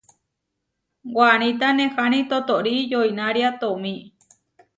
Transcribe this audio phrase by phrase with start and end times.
[1.17, 3.95] Waníta neháni totóri yoinária tomí.